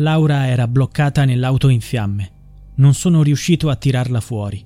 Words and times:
Laura 0.00 0.46
era 0.46 0.68
bloccata 0.68 1.24
nell'auto 1.24 1.70
in 1.70 1.80
fiamme. 1.80 2.32
Non 2.76 2.92
sono 2.92 3.22
riuscito 3.22 3.70
a 3.70 3.76
tirarla 3.76 4.20
fuori. 4.20 4.62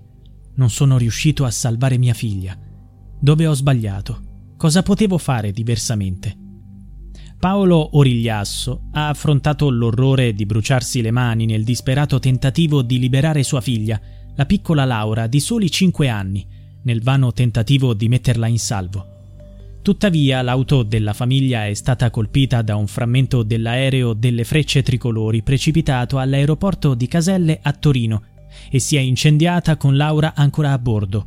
Non 0.56 0.70
sono 0.70 0.98
riuscito 0.98 1.45
a 1.45 1.50
salvare 1.53 1.98
mia 1.98 2.14
figlia. 2.14 2.59
Dove 3.20 3.47
ho 3.47 3.53
sbagliato? 3.53 4.55
Cosa 4.56 4.83
potevo 4.83 5.19
fare 5.19 5.53
diversamente? 5.53 6.37
Paolo 7.39 7.97
Origliasso 7.97 8.89
ha 8.91 9.09
affrontato 9.09 9.70
l'orrore 9.70 10.34
di 10.34 10.45
bruciarsi 10.47 11.00
le 11.00 11.12
mani 11.12 11.47
nel 11.47 11.62
disperato 11.62 12.19
tentativo 12.19 12.83
di 12.83 12.98
liberare 12.98 13.44
sua 13.44 13.61
figlia, 13.61 14.00
la 14.34 14.47
piccola 14.47 14.84
Laura 14.84 15.28
di 15.28 15.39
soli 15.39 15.70
5 15.70 16.09
anni, 16.09 16.44
nel 16.83 17.03
vano 17.05 17.33
tentativo 17.33 17.94
di 17.94 18.09
metterla 18.09 18.48
in 18.48 18.59
salvo. 18.59 19.19
Tuttavia 19.83 20.42
l'auto 20.42 20.83
della 20.83 21.14
famiglia 21.14 21.67
è 21.67 21.73
stata 21.73 22.11
colpita 22.11 22.61
da 22.61 22.77
un 22.77 22.86
frammento 22.86 23.42
dell'aereo 23.42 24.12
delle 24.12 24.45
frecce 24.45 24.83
tricolori 24.83 25.42
precipitato 25.42 26.19
all'aeroporto 26.19 26.92
di 26.92 27.06
Caselle 27.06 27.59
a 27.62 27.72
Torino 27.72 28.25
e 28.70 28.78
si 28.78 28.97
è 28.97 29.00
incendiata 29.00 29.78
con 29.78 29.97
Laura 29.97 30.34
ancora 30.34 30.72
a 30.72 30.78
bordo. 30.78 31.27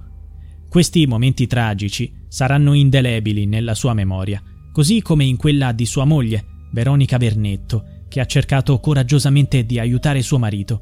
Questi 0.69 1.07
momenti 1.07 1.47
tragici 1.47 2.13
saranno 2.27 2.73
indelebili 2.73 3.47
nella 3.47 3.73
sua 3.73 3.95
memoria, 3.95 4.41
così 4.71 5.01
come 5.01 5.23
in 5.23 5.37
quella 5.37 5.71
di 5.71 5.87
sua 5.87 6.05
moglie, 6.05 6.45
Veronica 6.71 7.17
Vernetto, 7.17 8.03
che 8.07 8.19
ha 8.19 8.25
cercato 8.25 8.79
coraggiosamente 8.79 9.65
di 9.65 9.79
aiutare 9.79 10.21
suo 10.21 10.37
marito. 10.37 10.81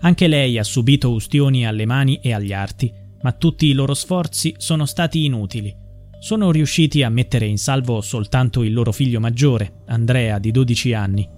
Anche 0.00 0.28
lei 0.28 0.58
ha 0.58 0.64
subito 0.64 1.10
ustioni 1.10 1.66
alle 1.66 1.86
mani 1.86 2.20
e 2.22 2.32
agli 2.32 2.52
arti, 2.52 2.92
ma 3.22 3.32
tutti 3.32 3.66
i 3.66 3.72
loro 3.72 3.94
sforzi 3.94 4.54
sono 4.58 4.86
stati 4.86 5.24
inutili 5.24 5.82
sono 6.24 6.50
riusciti 6.50 7.02
a 7.02 7.10
mettere 7.10 7.44
in 7.44 7.58
salvo 7.58 8.00
soltanto 8.00 8.62
il 8.62 8.72
loro 8.72 8.92
figlio 8.92 9.20
maggiore, 9.20 9.82
Andrea, 9.88 10.38
di 10.38 10.52
12 10.52 10.94
anni. 10.94 11.28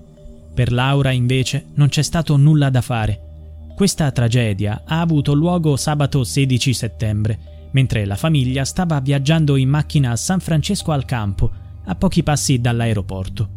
Per 0.54 0.70
Laura, 0.70 1.10
invece, 1.10 1.70
non 1.74 1.88
c'è 1.88 2.02
stato 2.02 2.36
nulla 2.36 2.70
da 2.70 2.80
fare. 2.82 3.20
Questa 3.74 4.08
tragedia 4.12 4.84
ha 4.86 5.00
avuto 5.00 5.34
luogo 5.34 5.74
sabato 5.74 6.22
16 6.22 6.72
settembre, 6.72 7.68
mentre 7.72 8.04
la 8.04 8.14
famiglia 8.14 8.64
stava 8.64 9.00
viaggiando 9.00 9.56
in 9.56 9.68
macchina 9.68 10.12
a 10.12 10.16
San 10.16 10.38
Francesco 10.38 10.92
al 10.92 11.04
Campo, 11.04 11.50
a 11.84 11.94
pochi 11.96 12.22
passi 12.22 12.60
dall'aeroporto. 12.60 13.48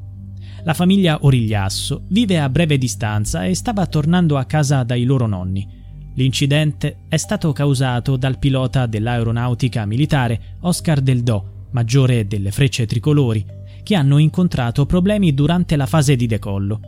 La 0.63 0.73
famiglia 0.73 1.19
Origliasso 1.21 2.05
vive 2.07 2.39
a 2.39 2.49
breve 2.49 2.79
distanza 2.79 3.45
e 3.45 3.53
stava 3.53 3.85
tornando 3.85 4.35
a 4.35 4.45
casa 4.45 4.81
dai 4.81 5.03
loro 5.03 5.27
nonni. 5.27 5.77
L'incidente 6.19 7.05
è 7.07 7.15
stato 7.15 7.53
causato 7.53 8.17
dal 8.17 8.39
pilota 8.39 8.87
dell'aeronautica 8.87 9.85
militare 9.85 10.57
Oscar 10.63 10.99
Del 10.99 11.23
Do, 11.23 11.67
maggiore 11.71 12.27
delle 12.27 12.51
frecce 12.51 12.85
tricolori, 12.85 13.45
che 13.83 13.95
hanno 13.95 14.17
incontrato 14.17 14.85
problemi 14.85 15.33
durante 15.33 15.77
la 15.77 15.85
fase 15.85 16.17
di 16.17 16.27
decollo. 16.27 16.81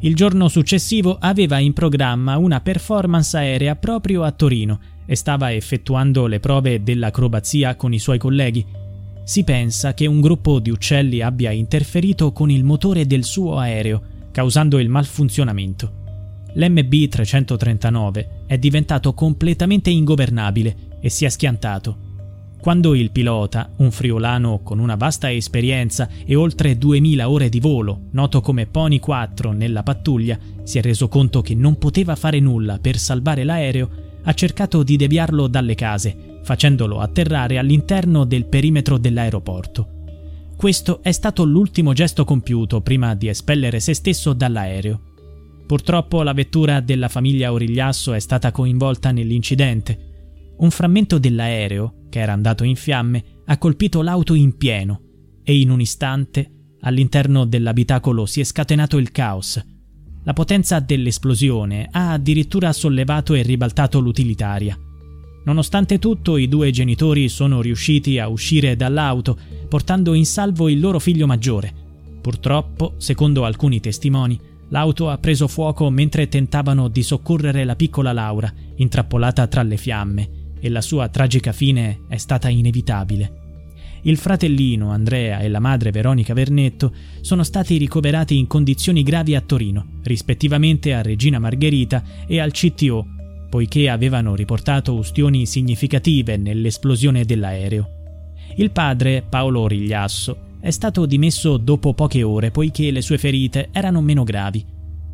Il 0.00 0.14
giorno 0.14 0.48
successivo 0.48 1.16
aveva 1.18 1.58
in 1.58 1.72
programma 1.72 2.36
una 2.36 2.60
performance 2.60 3.38
aerea 3.38 3.74
proprio 3.74 4.22
a 4.22 4.32
Torino 4.32 4.80
e 5.06 5.16
stava 5.16 5.50
effettuando 5.50 6.26
le 6.26 6.38
prove 6.38 6.82
dell'acrobazia 6.82 7.74
con 7.74 7.94
i 7.94 7.98
suoi 7.98 8.18
colleghi. 8.18 8.66
Si 9.24 9.44
pensa 9.44 9.94
che 9.94 10.04
un 10.04 10.20
gruppo 10.20 10.58
di 10.58 10.68
uccelli 10.68 11.22
abbia 11.22 11.52
interferito 11.52 12.32
con 12.32 12.50
il 12.50 12.64
motore 12.64 13.06
del 13.06 13.24
suo 13.24 13.56
aereo, 13.56 14.02
causando 14.30 14.78
il 14.78 14.90
malfunzionamento 14.90 15.98
l'MB-339 16.54 18.46
è 18.46 18.58
diventato 18.58 19.14
completamente 19.14 19.90
ingovernabile 19.90 20.98
e 21.00 21.08
si 21.08 21.24
è 21.24 21.28
schiantato. 21.28 22.06
Quando 22.60 22.94
il 22.94 23.12
pilota, 23.12 23.70
un 23.76 23.92
friulano 23.92 24.60
con 24.64 24.80
una 24.80 24.96
vasta 24.96 25.32
esperienza 25.32 26.08
e 26.24 26.34
oltre 26.34 26.76
2000 26.76 27.30
ore 27.30 27.48
di 27.48 27.60
volo, 27.60 28.08
noto 28.10 28.40
come 28.40 28.66
Pony 28.66 28.98
4 28.98 29.52
nella 29.52 29.84
pattuglia, 29.84 30.36
si 30.64 30.78
è 30.78 30.82
reso 30.82 31.08
conto 31.08 31.40
che 31.40 31.54
non 31.54 31.78
poteva 31.78 32.16
fare 32.16 32.40
nulla 32.40 32.78
per 32.80 32.98
salvare 32.98 33.44
l'aereo, 33.44 33.90
ha 34.24 34.34
cercato 34.34 34.82
di 34.82 34.96
deviarlo 34.96 35.46
dalle 35.46 35.76
case, 35.76 36.40
facendolo 36.42 36.98
atterrare 36.98 37.58
all'interno 37.58 38.24
del 38.24 38.46
perimetro 38.46 38.98
dell'aeroporto. 38.98 39.88
Questo 40.56 41.00
è 41.02 41.12
stato 41.12 41.44
l'ultimo 41.44 41.92
gesto 41.92 42.24
compiuto 42.24 42.80
prima 42.80 43.14
di 43.14 43.28
espellere 43.28 43.78
se 43.78 43.94
stesso 43.94 44.32
dall'aereo. 44.32 45.07
Purtroppo 45.68 46.22
la 46.22 46.32
vettura 46.32 46.80
della 46.80 47.08
famiglia 47.08 47.52
Origliasso 47.52 48.14
è 48.14 48.20
stata 48.20 48.52
coinvolta 48.52 49.10
nell'incidente. 49.10 50.54
Un 50.60 50.70
frammento 50.70 51.18
dell'aereo, 51.18 52.06
che 52.08 52.20
era 52.20 52.32
andato 52.32 52.64
in 52.64 52.74
fiamme, 52.74 53.22
ha 53.44 53.58
colpito 53.58 54.00
l'auto 54.00 54.32
in 54.32 54.56
pieno 54.56 55.02
e 55.44 55.60
in 55.60 55.68
un 55.68 55.82
istante 55.82 56.50
all'interno 56.80 57.44
dell'abitacolo 57.44 58.24
si 58.24 58.40
è 58.40 58.44
scatenato 58.44 58.96
il 58.96 59.12
caos. 59.12 59.62
La 60.24 60.32
potenza 60.32 60.80
dell'esplosione 60.80 61.86
ha 61.90 62.12
addirittura 62.12 62.72
sollevato 62.72 63.34
e 63.34 63.42
ribaltato 63.42 64.00
l'utilitaria. 64.00 64.74
Nonostante 65.44 65.98
tutto, 65.98 66.38
i 66.38 66.48
due 66.48 66.70
genitori 66.70 67.28
sono 67.28 67.60
riusciti 67.60 68.18
a 68.18 68.28
uscire 68.28 68.74
dall'auto, 68.74 69.38
portando 69.68 70.14
in 70.14 70.24
salvo 70.24 70.70
il 70.70 70.80
loro 70.80 70.98
figlio 70.98 71.26
maggiore. 71.26 71.70
Purtroppo, 72.22 72.94
secondo 72.96 73.44
alcuni 73.44 73.80
testimoni, 73.80 74.56
L'auto 74.70 75.08
ha 75.08 75.18
preso 75.18 75.48
fuoco 75.48 75.88
mentre 75.90 76.28
tentavano 76.28 76.88
di 76.88 77.02
soccorrere 77.02 77.64
la 77.64 77.76
piccola 77.76 78.12
Laura, 78.12 78.52
intrappolata 78.76 79.46
tra 79.46 79.62
le 79.62 79.76
fiamme, 79.76 80.28
e 80.60 80.68
la 80.68 80.80
sua 80.80 81.08
tragica 81.08 81.52
fine 81.52 82.00
è 82.08 82.16
stata 82.16 82.48
inevitabile. 82.48 83.46
Il 84.02 84.16
fratellino 84.16 84.90
Andrea 84.90 85.40
e 85.40 85.48
la 85.48 85.58
madre 85.58 85.90
Veronica 85.90 86.34
Vernetto 86.34 86.92
sono 87.20 87.42
stati 87.42 87.76
ricoverati 87.78 88.36
in 88.36 88.46
condizioni 88.46 89.02
gravi 89.02 89.34
a 89.34 89.40
Torino, 89.40 89.98
rispettivamente 90.04 90.94
a 90.94 91.02
Regina 91.02 91.38
Margherita 91.38 92.02
e 92.26 92.38
al 92.38 92.52
CTO, 92.52 93.06
poiché 93.48 93.88
avevano 93.88 94.34
riportato 94.34 94.94
ustioni 94.94 95.46
significative 95.46 96.36
nell'esplosione 96.36 97.24
dell'aereo. 97.24 97.96
Il 98.56 98.70
padre, 98.70 99.24
Paolo 99.26 99.60
Origliasso, 99.60 100.46
è 100.60 100.70
stato 100.70 101.06
dimesso 101.06 101.56
dopo 101.56 101.94
poche 101.94 102.22
ore 102.22 102.50
poiché 102.50 102.90
le 102.90 103.00
sue 103.00 103.18
ferite 103.18 103.68
erano 103.72 104.00
meno 104.00 104.24
gravi. 104.24 104.64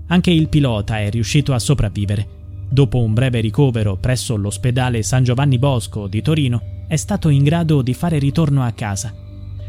Anche 0.07 0.31
il 0.31 0.49
pilota 0.49 0.99
è 1.01 1.11
riuscito 1.11 1.53
a 1.53 1.59
sopravvivere. 1.59 2.43
Dopo 2.71 2.99
un 2.99 3.15
breve 3.15 3.41
ricovero 3.41 3.97
presso 3.97 4.37
l'ospedale 4.37 5.03
San 5.03 5.23
Giovanni 5.23 5.59
Bosco 5.59 6.07
di 6.07 6.23
Torino, 6.23 6.85
è 6.89 6.97
stato 6.97 7.29
in 7.29 7.43
grado 7.43 7.83
di 7.83 7.95
fare 7.95 8.19
ritorno 8.19 8.63
a 8.63 8.73
casa. 8.73 9.15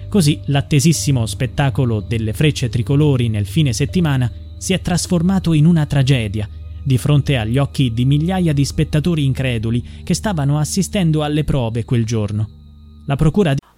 Così 0.10 0.39
l'attesissimo 0.45 1.25
spettacolo 1.25 2.00
delle 2.00 2.33
frecce 2.33 2.69
tricolori 2.69 3.30
nel 3.30 3.45
fine 3.45 3.74
settimana 3.74 4.31
si 4.57 4.74
è 4.74 4.81
trasformato 4.81 5.54
in 5.54 5.66
una 5.66 5.86
tragedia 5.86 6.48
di 6.86 7.00
fronte 7.00 7.36
agli 7.36 7.57
occhi 7.57 7.92
di 7.92 8.06
migliaia 8.06 8.54
di 8.54 8.63
spettatori 8.63 9.25
increduli 9.25 9.83
che 10.04 10.13
stavano 10.13 10.60
assistendo 10.60 11.24
alle 11.24 11.44
prove 11.44 11.83
quel 11.83 12.06
giorno. 12.06 12.48
La 13.07 13.16
procura 13.16 13.56
di 13.56 13.60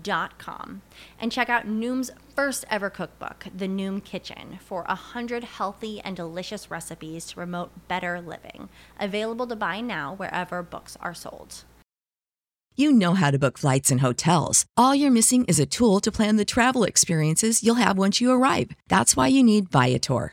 Dot 0.00 0.38
com 0.38 0.82
and 1.20 1.30
check 1.30 1.50
out 1.50 1.66
Noom's 1.66 2.10
first 2.34 2.64
ever 2.70 2.88
cookbook, 2.88 3.46
The 3.54 3.68
Noom 3.68 4.02
Kitchen, 4.02 4.58
for 4.64 4.84
100 4.84 5.44
healthy 5.44 6.00
and 6.00 6.16
delicious 6.16 6.70
recipes 6.70 7.26
to 7.26 7.34
promote 7.34 7.88
better 7.88 8.20
living. 8.20 8.68
Available 8.98 9.46
to 9.48 9.56
buy 9.56 9.80
now 9.80 10.14
wherever 10.14 10.62
books 10.62 10.96
are 11.00 11.14
sold. 11.14 11.64
You 12.74 12.90
know 12.90 13.12
how 13.12 13.30
to 13.30 13.38
book 13.38 13.58
flights 13.58 13.90
and 13.90 14.00
hotels. 14.00 14.64
All 14.78 14.94
you're 14.94 15.10
missing 15.10 15.44
is 15.44 15.60
a 15.60 15.66
tool 15.66 16.00
to 16.00 16.10
plan 16.10 16.36
the 16.36 16.44
travel 16.44 16.84
experiences 16.84 17.62
you'll 17.62 17.74
have 17.74 17.98
once 17.98 18.18
you 18.18 18.30
arrive. 18.30 18.70
That's 18.88 19.14
why 19.14 19.26
you 19.26 19.42
need 19.42 19.68
Viator. 19.68 20.32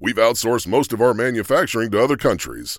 We've 0.00 0.14
outsourced 0.14 0.68
most 0.68 0.92
of 0.92 1.00
our 1.00 1.12
manufacturing 1.12 1.90
to 1.90 2.00
other 2.00 2.16
countries, 2.16 2.78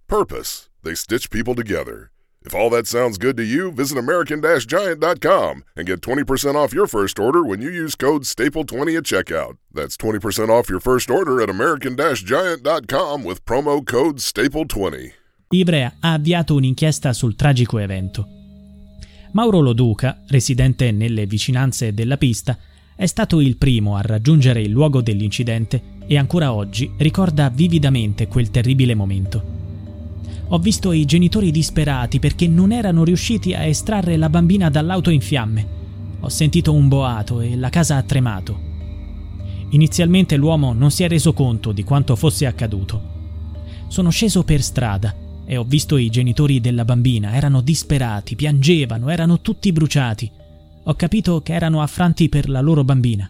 purpose, 0.11 0.69
they 0.83 0.93
stitch 0.93 1.29
people 1.29 1.55
together. 1.55 2.11
If 2.43 2.53
all 2.53 2.69
that 2.71 2.85
sounds 2.85 3.17
good 3.17 3.37
to 3.37 3.43
you, 3.43 3.71
visit 3.71 3.97
American-Giant.com 3.97 5.63
and 5.77 5.87
get 5.87 6.01
20% 6.01 6.55
off 6.55 6.73
your 6.73 6.87
first 6.87 7.17
order 7.17 7.41
when 7.45 7.61
you 7.61 7.69
use 7.69 7.95
code 7.95 8.23
STAPLE20 8.23 8.97
at 8.97 9.05
checkout. 9.05 9.53
That's 9.71 9.95
20% 9.95 10.49
off 10.49 10.69
your 10.69 10.81
first 10.81 11.09
order 11.09 11.39
at 11.41 11.49
American-Giant.com 11.49 13.23
with 13.23 13.45
promo 13.45 13.85
code 13.85 14.17
STAPLE20. 14.17 15.13
Ivrea 15.53 15.95
ha 16.01 16.13
avviato 16.13 16.55
un'inchiesta 16.55 17.13
sul 17.13 17.35
tragico 17.35 17.77
evento. 17.77 18.27
Mauro 19.31 19.61
Loduca, 19.61 20.23
residente 20.27 20.91
nelle 20.91 21.25
vicinanze 21.25 21.93
della 21.93 22.17
pista, 22.17 22.57
è 22.97 23.05
stato 23.05 23.39
il 23.39 23.55
primo 23.55 23.95
a 23.95 24.01
raggiungere 24.01 24.61
il 24.61 24.71
luogo 24.71 25.01
dell'incidente 25.01 25.81
e 26.05 26.17
ancora 26.17 26.51
oggi 26.51 26.91
ricorda 26.97 27.49
vividamente 27.49 28.27
quel 28.27 28.51
terribile 28.51 28.93
momento. 28.93 29.70
Ho 30.53 30.59
visto 30.59 30.91
i 30.91 31.05
genitori 31.05 31.49
disperati 31.49 32.19
perché 32.19 32.45
non 32.45 32.73
erano 32.73 33.05
riusciti 33.05 33.53
a 33.53 33.63
estrarre 33.63 34.17
la 34.17 34.27
bambina 34.29 34.69
dall'auto 34.69 35.09
in 35.09 35.21
fiamme. 35.21 35.79
Ho 36.19 36.27
sentito 36.27 36.73
un 36.73 36.89
boato 36.89 37.39
e 37.39 37.55
la 37.55 37.69
casa 37.69 37.95
ha 37.95 38.03
tremato. 38.03 38.59
Inizialmente 39.69 40.35
l'uomo 40.35 40.73
non 40.73 40.91
si 40.91 41.03
è 41.03 41.07
reso 41.07 41.31
conto 41.31 41.71
di 41.71 41.85
quanto 41.85 42.17
fosse 42.17 42.45
accaduto. 42.45 43.01
Sono 43.87 44.09
sceso 44.09 44.43
per 44.43 44.61
strada 44.61 45.15
e 45.45 45.55
ho 45.55 45.63
visto 45.63 45.95
i 45.95 46.09
genitori 46.09 46.59
della 46.59 46.83
bambina, 46.83 47.33
erano 47.33 47.61
disperati, 47.61 48.35
piangevano, 48.35 49.07
erano 49.07 49.39
tutti 49.39 49.71
bruciati. 49.71 50.29
Ho 50.83 50.93
capito 50.95 51.41
che 51.41 51.53
erano 51.53 51.81
affranti 51.81 52.27
per 52.27 52.49
la 52.49 52.59
loro 52.59 52.83
bambina. 52.83 53.29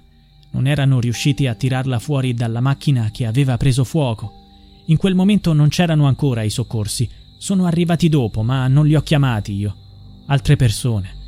Non 0.54 0.66
erano 0.66 1.00
riusciti 1.00 1.46
a 1.46 1.54
tirarla 1.54 2.00
fuori 2.00 2.34
dalla 2.34 2.62
macchina 2.62 3.12
che 3.12 3.28
aveva 3.28 3.58
preso 3.58 3.84
fuoco 3.84 4.40
in 4.92 4.98
quel 4.98 5.16
momento 5.16 5.54
non 5.54 5.70
c'erano 5.70 6.06
ancora 6.06 6.44
i 6.44 6.50
soccorsi. 6.50 7.10
Sono 7.38 7.66
arrivati 7.66 8.10
dopo, 8.10 8.44
ma 8.44 8.68
non 8.68 8.86
li 8.86 8.94
ho 8.94 9.02
chiamati 9.02 9.54
io. 9.54 9.76
Altre 10.28 10.58
persone. 10.58 11.20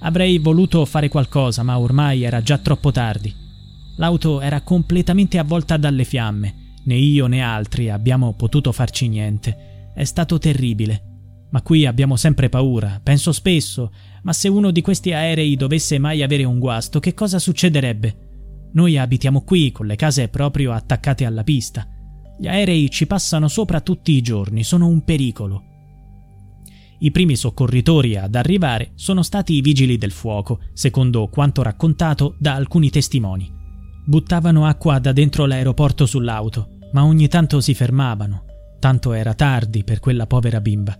Avrei 0.00 0.38
voluto 0.38 0.84
fare 0.86 1.10
qualcosa, 1.10 1.62
ma 1.62 1.78
ormai 1.78 2.22
era 2.22 2.40
già 2.40 2.56
troppo 2.56 2.90
tardi. 2.90 3.32
L'auto 3.96 4.40
era 4.40 4.62
completamente 4.62 5.38
avvolta 5.38 5.76
dalle 5.76 6.04
fiamme. 6.04 6.78
Né 6.84 6.94
io 6.94 7.26
né 7.26 7.42
altri 7.42 7.90
abbiamo 7.90 8.32
potuto 8.32 8.72
farci 8.72 9.08
niente. 9.08 9.90
È 9.94 10.04
stato 10.04 10.38
terribile. 10.38 11.10
Ma 11.50 11.60
qui 11.60 11.84
abbiamo 11.84 12.16
sempre 12.16 12.48
paura. 12.48 12.98
Penso 13.02 13.30
spesso, 13.30 13.92
ma 14.22 14.32
se 14.32 14.48
uno 14.48 14.70
di 14.70 14.80
questi 14.80 15.12
aerei 15.12 15.54
dovesse 15.54 15.98
mai 15.98 16.22
avere 16.22 16.44
un 16.44 16.58
guasto, 16.58 16.98
che 16.98 17.12
cosa 17.12 17.38
succederebbe? 17.38 18.70
Noi 18.72 18.96
abitiamo 18.96 19.42
qui, 19.42 19.70
con 19.70 19.84
le 19.84 19.96
case 19.96 20.28
proprio 20.28 20.72
attaccate 20.72 21.26
alla 21.26 21.44
pista. 21.44 21.86
Gli 22.38 22.48
aerei 22.48 22.90
ci 22.90 23.06
passano 23.06 23.48
sopra 23.48 23.80
tutti 23.80 24.12
i 24.12 24.22
giorni, 24.22 24.64
sono 24.64 24.86
un 24.86 25.04
pericolo. 25.04 25.64
I 26.98 27.10
primi 27.10 27.36
soccorritori 27.36 28.16
ad 28.16 28.34
arrivare 28.34 28.92
sono 28.94 29.22
stati 29.22 29.54
i 29.54 29.60
vigili 29.60 29.98
del 29.98 30.12
fuoco, 30.12 30.60
secondo 30.72 31.28
quanto 31.28 31.62
raccontato 31.62 32.36
da 32.38 32.54
alcuni 32.54 32.90
testimoni. 32.90 33.50
Buttavano 34.04 34.66
acqua 34.66 34.98
da 34.98 35.12
dentro 35.12 35.46
l'aeroporto 35.46 36.06
sull'auto, 36.06 36.78
ma 36.92 37.04
ogni 37.04 37.28
tanto 37.28 37.60
si 37.60 37.74
fermavano, 37.74 38.44
tanto 38.78 39.12
era 39.12 39.34
tardi 39.34 39.84
per 39.84 40.00
quella 40.00 40.26
povera 40.26 40.60
bimba. 40.60 40.96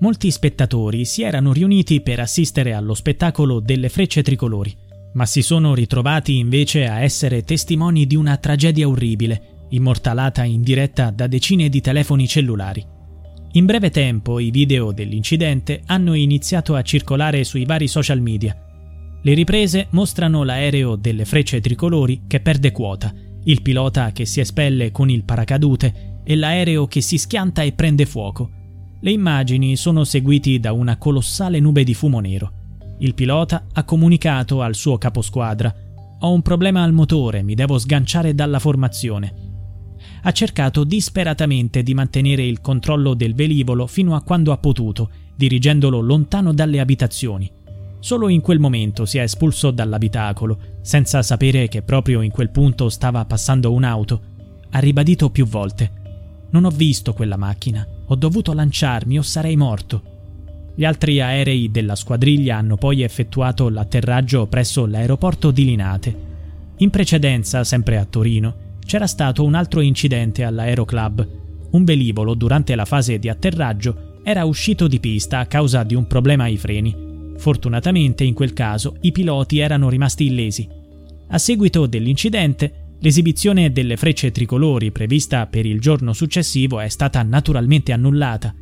Molti 0.00 0.30
spettatori 0.30 1.04
si 1.04 1.22
erano 1.22 1.52
riuniti 1.52 2.00
per 2.02 2.20
assistere 2.20 2.72
allo 2.72 2.94
spettacolo 2.94 3.60
delle 3.60 3.88
frecce 3.88 4.22
tricolori, 4.22 4.74
ma 5.14 5.26
si 5.26 5.42
sono 5.42 5.74
ritrovati 5.74 6.36
invece 6.36 6.86
a 6.86 7.00
essere 7.00 7.42
testimoni 7.42 8.06
di 8.06 8.14
una 8.14 8.36
tragedia 8.36 8.86
orribile 8.86 9.57
immortalata 9.70 10.44
in 10.44 10.62
diretta 10.62 11.10
da 11.10 11.26
decine 11.26 11.68
di 11.68 11.80
telefoni 11.80 12.26
cellulari. 12.26 12.84
In 13.52 13.64
breve 13.64 13.90
tempo 13.90 14.38
i 14.38 14.50
video 14.50 14.92
dell'incidente 14.92 15.82
hanno 15.86 16.14
iniziato 16.14 16.74
a 16.74 16.82
circolare 16.82 17.44
sui 17.44 17.64
vari 17.64 17.88
social 17.88 18.20
media. 18.20 18.56
Le 19.22 19.34
riprese 19.34 19.88
mostrano 19.90 20.44
l'aereo 20.44 20.96
delle 20.96 21.24
frecce 21.24 21.60
tricolori 21.60 22.22
che 22.26 22.40
perde 22.40 22.72
quota, 22.72 23.12
il 23.44 23.62
pilota 23.62 24.12
che 24.12 24.26
si 24.26 24.40
espelle 24.40 24.92
con 24.92 25.08
il 25.08 25.24
paracadute 25.24 26.20
e 26.24 26.36
l'aereo 26.36 26.86
che 26.86 27.00
si 27.00 27.16
schianta 27.16 27.62
e 27.62 27.72
prende 27.72 28.04
fuoco. 28.04 28.50
Le 29.00 29.10
immagini 29.10 29.76
sono 29.76 30.04
seguiti 30.04 30.60
da 30.60 30.72
una 30.72 30.98
colossale 30.98 31.58
nube 31.58 31.84
di 31.84 31.94
fumo 31.94 32.20
nero. 32.20 32.52
Il 32.98 33.14
pilota 33.14 33.66
ha 33.72 33.84
comunicato 33.84 34.60
al 34.60 34.74
suo 34.74 34.98
caposquadra: 34.98 35.74
Ho 36.20 36.32
un 36.32 36.42
problema 36.42 36.82
al 36.82 36.92
motore, 36.92 37.42
mi 37.42 37.54
devo 37.54 37.78
sganciare 37.78 38.34
dalla 38.34 38.58
formazione 38.58 39.46
ha 40.22 40.32
cercato 40.32 40.84
disperatamente 40.84 41.82
di 41.82 41.94
mantenere 41.94 42.44
il 42.44 42.60
controllo 42.60 43.14
del 43.14 43.34
velivolo 43.34 43.86
fino 43.86 44.14
a 44.14 44.22
quando 44.22 44.52
ha 44.52 44.58
potuto, 44.58 45.10
dirigendolo 45.34 46.00
lontano 46.00 46.52
dalle 46.52 46.80
abitazioni. 46.80 47.50
Solo 48.00 48.28
in 48.28 48.40
quel 48.40 48.60
momento 48.60 49.04
si 49.04 49.18
è 49.18 49.22
espulso 49.22 49.70
dall'abitacolo, 49.70 50.58
senza 50.82 51.22
sapere 51.22 51.68
che 51.68 51.82
proprio 51.82 52.22
in 52.22 52.30
quel 52.30 52.50
punto 52.50 52.88
stava 52.88 53.24
passando 53.24 53.72
un'auto. 53.72 54.20
Ha 54.70 54.78
ribadito 54.78 55.30
più 55.30 55.46
volte. 55.46 55.90
Non 56.50 56.64
ho 56.64 56.70
visto 56.70 57.12
quella 57.12 57.36
macchina, 57.36 57.86
ho 58.06 58.14
dovuto 58.14 58.52
lanciarmi 58.52 59.18
o 59.18 59.22
sarei 59.22 59.56
morto. 59.56 60.02
Gli 60.74 60.84
altri 60.84 61.20
aerei 61.20 61.70
della 61.72 61.96
squadriglia 61.96 62.56
hanno 62.56 62.76
poi 62.76 63.02
effettuato 63.02 63.68
l'atterraggio 63.68 64.46
presso 64.46 64.86
l'aeroporto 64.86 65.50
di 65.50 65.64
Linate. 65.64 66.26
In 66.76 66.90
precedenza, 66.90 67.64
sempre 67.64 67.98
a 67.98 68.04
Torino, 68.04 68.67
c'era 68.88 69.06
stato 69.06 69.44
un 69.44 69.52
altro 69.54 69.82
incidente 69.82 70.44
all'Aeroclub. 70.44 71.28
Un 71.72 71.84
velivolo, 71.84 72.32
durante 72.32 72.74
la 72.74 72.86
fase 72.86 73.18
di 73.18 73.28
atterraggio, 73.28 74.20
era 74.22 74.46
uscito 74.46 74.88
di 74.88 74.98
pista 74.98 75.40
a 75.40 75.46
causa 75.46 75.82
di 75.82 75.94
un 75.94 76.06
problema 76.06 76.44
ai 76.44 76.56
freni 76.56 77.06
Fortunatamente 77.38 78.24
in 78.24 78.34
quel 78.34 78.52
caso 78.52 78.96
i 79.02 79.12
piloti 79.12 79.58
erano 79.58 79.88
rimasti 79.88 80.24
illesi. 80.24 80.68
A 81.28 81.38
seguito 81.38 81.86
dell'incidente, 81.86 82.96
l'esibizione 82.98 83.70
delle 83.70 83.96
frecce 83.96 84.32
tricolori 84.32 84.90
prevista 84.90 85.46
per 85.46 85.64
il 85.64 85.80
giorno 85.80 86.12
successivo 86.12 86.80
è 86.80 86.88
stata 86.88 87.22
naturalmente 87.22 87.92
annullata. 87.92 88.54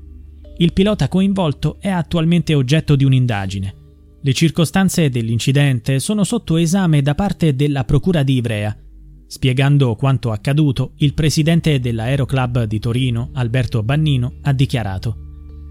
Il 0.58 0.72
pilota 0.72 1.08
coinvolto 1.08 1.78
è 1.80 1.88
attualmente 1.88 2.54
oggetto 2.54 2.96
di 2.96 3.04
un'indagine. 3.04 3.74
Le 4.20 4.32
circostanze 4.32 5.08
dell'incidente 5.08 5.98
sono 5.98 6.24
sotto 6.24 6.56
esame 6.56 7.00
da 7.00 7.14
parte 7.14 7.54
della 7.54 7.84
Procura 7.84 8.22
di 8.22 8.34
Ivrea. 8.34 8.76
Spiegando 9.26 9.94
quanto 9.96 10.30
accaduto, 10.30 10.92
il 10.96 11.14
presidente 11.14 11.80
dell'Aeroclub 11.80 12.64
di 12.64 12.78
Torino, 12.78 13.30
Alberto 13.32 13.82
Bannino, 13.82 14.34
ha 14.42 14.52
dichiarato: 14.52 15.16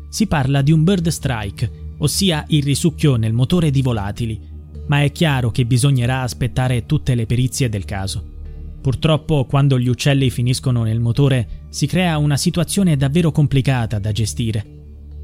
Si 0.10 0.28
parla 0.28 0.62
di 0.62 0.72
un 0.72 0.84
bird 0.84 1.08
strike 1.08 1.84
ossia 1.98 2.44
il 2.50 2.64
risucchio 2.64 3.16
nel 3.16 3.34
motore 3.34 3.72
di 3.72 3.82
volatili, 3.82 4.40
ma 4.88 5.02
è 5.02 5.12
chiaro 5.12 5.52
che 5.52 5.66
bisognerà 5.66 6.22
aspettare 6.22 6.86
tutte 6.86 7.16
le 7.16 7.26
perizie 7.26 7.70
del 7.70 7.86
caso. 7.86 8.34
Purtroppo, 8.82 9.46
quando 9.46 9.80
gli 9.80 9.88
uccelli 9.88 10.30
finiscono 10.30 10.84
nel 10.84 11.00
motore, 11.00 11.64
si 11.70 11.88
crea 11.88 12.18
una 12.18 12.38
situazione 12.38 12.98
davvero 12.98 13.32
complicata 13.32 13.98
da 13.98 14.12
gestire. 14.12 14.74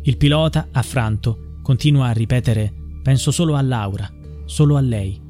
Il 0.03 0.17
pilota, 0.17 0.69
affranto, 0.71 1.57
continua 1.61 2.07
a 2.07 2.13
ripetere: 2.13 2.73
Penso 3.03 3.31
solo 3.31 3.55
a 3.55 3.61
Laura, 3.61 4.09
solo 4.45 4.77
a 4.77 4.81
lei. 4.81 5.29